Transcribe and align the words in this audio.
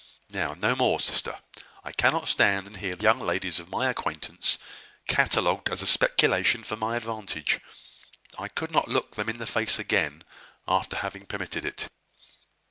Now, 0.31 0.55
no 0.55 0.75
more, 0.75 0.99
sister! 0.99 1.37
I 1.83 1.91
cannot 1.91 2.27
stand 2.27 2.65
and 2.65 2.77
hear 2.77 2.95
the 2.95 3.03
young 3.03 3.19
ladies 3.19 3.59
of 3.59 3.69
my 3.69 3.87
acquaintance 3.87 4.57
catalogued 5.07 5.69
as 5.69 5.83
a 5.83 5.85
speculation 5.85 6.63
for 6.63 6.75
my 6.75 6.97
advantage. 6.97 7.59
I 8.35 8.47
could 8.47 8.71
not 8.71 8.87
look 8.87 9.13
them 9.13 9.29
in 9.29 9.37
the 9.37 9.45
face 9.45 9.77
again 9.77 10.23
after 10.67 10.95
having 10.95 11.27
permitted 11.27 11.65
it." 11.67 11.87